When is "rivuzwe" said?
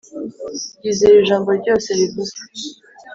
1.99-2.41